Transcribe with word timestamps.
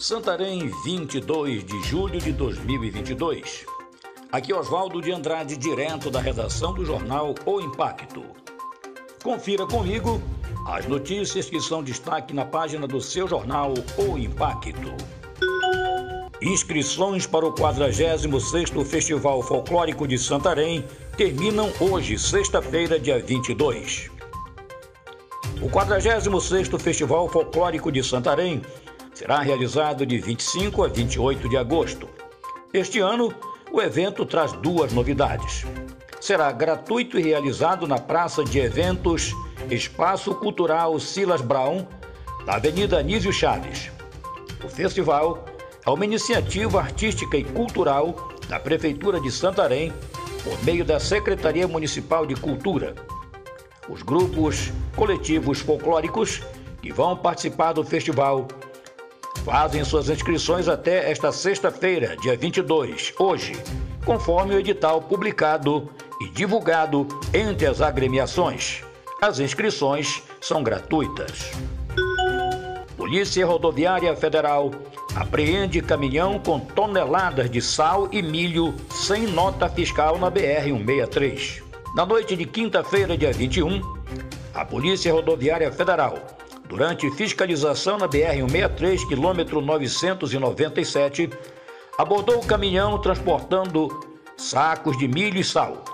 Santarém, 0.00 0.70
22 0.82 1.62
de 1.62 1.82
julho 1.82 2.18
de 2.18 2.32
2022. 2.32 3.66
Aqui 4.32 4.50
Oswaldo 4.50 5.02
de 5.02 5.12
Andrade, 5.12 5.58
direto 5.58 6.10
da 6.10 6.18
redação 6.18 6.72
do 6.72 6.86
jornal 6.86 7.34
O 7.44 7.60
Impacto. 7.60 8.24
Confira 9.22 9.66
comigo 9.66 10.18
as 10.66 10.86
notícias 10.86 11.50
que 11.50 11.60
são 11.60 11.82
destaque 11.82 12.32
na 12.32 12.46
página 12.46 12.86
do 12.86 12.98
seu 12.98 13.28
jornal 13.28 13.74
O 13.98 14.16
Impacto. 14.16 14.94
Inscrições 16.40 17.26
para 17.26 17.44
o 17.44 17.52
46º 17.52 18.82
Festival 18.86 19.42
Folclórico 19.42 20.08
de 20.08 20.16
Santarém 20.16 20.82
terminam 21.14 21.70
hoje, 21.78 22.18
sexta-feira, 22.18 22.98
dia 22.98 23.22
22. 23.22 24.10
O 25.60 25.68
46º 25.68 26.80
Festival 26.80 27.28
Folclórico 27.28 27.92
de 27.92 28.02
Santarém 28.02 28.62
será 29.20 29.40
realizado 29.40 30.06
de 30.06 30.16
25 30.16 30.82
a 30.82 30.88
28 30.88 31.46
de 31.46 31.54
agosto. 31.58 32.08
Este 32.72 33.00
ano, 33.00 33.30
o 33.70 33.82
evento 33.82 34.24
traz 34.24 34.50
duas 34.52 34.94
novidades. 34.94 35.66
Será 36.22 36.50
gratuito 36.50 37.18
e 37.18 37.22
realizado 37.22 37.86
na 37.86 37.98
Praça 37.98 38.42
de 38.42 38.58
Eventos 38.58 39.34
Espaço 39.70 40.34
Cultural 40.36 40.98
Silas 40.98 41.42
Brown, 41.42 41.86
na 42.46 42.54
Avenida 42.54 42.98
Anísio 42.98 43.30
Chaves. 43.30 43.90
O 44.64 44.70
festival 44.70 45.44
é 45.84 45.90
uma 45.90 46.06
iniciativa 46.06 46.80
artística 46.80 47.36
e 47.36 47.44
cultural 47.44 48.32
da 48.48 48.58
Prefeitura 48.58 49.20
de 49.20 49.30
Santarém, 49.30 49.92
por 50.42 50.64
meio 50.64 50.82
da 50.82 50.98
Secretaria 50.98 51.68
Municipal 51.68 52.24
de 52.24 52.36
Cultura. 52.36 52.94
Os 53.86 54.00
grupos 54.00 54.72
coletivos 54.96 55.60
folclóricos 55.60 56.40
que 56.80 56.90
vão 56.90 57.14
participar 57.14 57.74
do 57.74 57.84
festival 57.84 58.48
fazem 59.44 59.84
suas 59.84 60.08
inscrições 60.08 60.68
até 60.68 61.10
esta 61.10 61.32
sexta-feira, 61.32 62.16
dia 62.16 62.36
22, 62.36 63.12
hoje, 63.18 63.52
conforme 64.04 64.54
o 64.54 64.58
edital 64.58 65.00
publicado 65.02 65.88
e 66.20 66.28
divulgado 66.28 67.06
entre 67.32 67.66
as 67.66 67.80
agremiações. 67.80 68.82
As 69.20 69.38
inscrições 69.38 70.22
são 70.40 70.62
gratuitas. 70.62 71.50
Polícia 72.96 73.44
Rodoviária 73.46 74.14
Federal 74.14 74.70
apreende 75.14 75.80
caminhão 75.80 76.38
com 76.38 76.60
toneladas 76.60 77.50
de 77.50 77.60
sal 77.60 78.08
e 78.12 78.22
milho 78.22 78.74
sem 78.90 79.26
nota 79.26 79.68
fiscal 79.68 80.18
na 80.18 80.30
BR-163. 80.30 81.62
Na 81.94 82.06
noite 82.06 82.36
de 82.36 82.44
quinta-feira, 82.44 83.16
dia 83.16 83.32
21, 83.32 83.80
a 84.54 84.64
Polícia 84.64 85.12
Rodoviária 85.12 85.72
Federal 85.72 86.39
durante 86.70 87.10
fiscalização 87.10 87.98
na 87.98 88.08
BR-163, 88.08 89.06
quilômetro 89.08 89.60
997, 89.60 91.28
abordou 91.98 92.38
o 92.38 92.46
caminhão 92.46 92.96
transportando 92.96 93.88
sacos 94.36 94.96
de 94.96 95.08
milho 95.08 95.40
e 95.40 95.44
sal. 95.44 95.84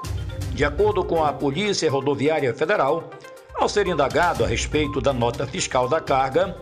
De 0.52 0.66
acordo 0.66 1.02
com 1.02 1.24
a 1.24 1.32
Polícia 1.32 1.90
Rodoviária 1.90 2.52
Federal, 2.52 3.08
ao 3.54 3.70
ser 3.70 3.86
indagado 3.86 4.44
a 4.44 4.46
respeito 4.46 5.00
da 5.00 5.14
nota 5.14 5.46
fiscal 5.46 5.88
da 5.88 5.98
carga, 5.98 6.54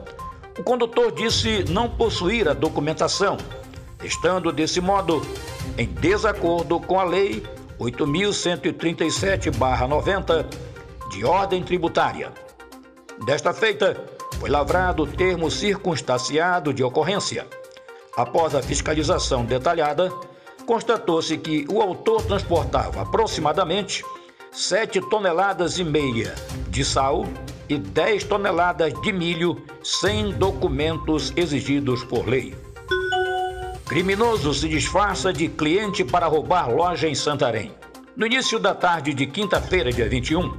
o 0.57 0.63
condutor 0.63 1.11
disse 1.11 1.65
não 1.69 1.91
possuir 1.91 2.49
a 2.49 2.55
documentação, 2.55 3.37
estando 4.05 4.53
desse 4.53 4.81
modo 4.81 5.23
em 5.77 5.87
desacordo 5.87 6.79
com 6.79 7.01
a 7.01 7.05
Lei 7.05 7.43
8.137-90 7.81 10.47
de 11.11 11.25
ordem 11.25 11.65
tributária. 11.65 12.44
Desta 13.23 13.55
feita, 13.55 14.05
foi 14.41 14.51
lavrado 14.51 15.05
o 15.05 15.07
termo 15.07 15.51
circunstanciado 15.51 16.75
de 16.75 16.83
ocorrência. 16.83 17.47
Após 18.17 18.55
a 18.55 18.63
fiscalização 18.63 19.45
detalhada, 19.45 20.13
constatou-se 20.67 21.39
que 21.39 21.65
o 21.71 21.81
autor 21.81 22.23
transportava 22.23 23.03
aproximadamente 23.03 24.05
7 24.51 25.01
toneladas 25.09 25.79
e 25.79 25.85
meia 25.85 26.35
de 26.69 26.85
sal 26.85 27.25
e 27.69 27.79
10 27.79 28.25
toneladas 28.25 28.93
de 29.01 29.13
milho 29.13 29.63
sem 29.83 30.33
documentos 30.33 31.33
exigidos 31.37 32.05
por 32.05 32.27
lei. 32.27 32.55
Criminoso 33.87 34.53
se 34.53 34.69
disfarça 34.69 35.33
de 35.33 35.49
cliente 35.49 36.05
para 36.05 36.27
roubar 36.27 36.71
loja 36.71 37.09
em 37.09 37.15
Santarém. 37.15 37.73
No 38.17 38.27
início 38.27 38.59
da 38.59 38.75
tarde 38.75 39.13
de 39.15 39.27
quinta-feira, 39.27 39.93
dia 39.93 40.09
21, 40.09 40.57